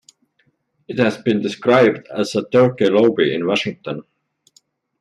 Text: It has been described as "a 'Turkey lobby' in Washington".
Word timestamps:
It 0.87 0.97
has 0.97 1.19
been 1.19 1.43
described 1.43 2.07
as 2.07 2.33
"a 2.33 2.43
'Turkey 2.49 2.89
lobby' 2.89 3.35
in 3.35 3.45
Washington". 3.45 4.01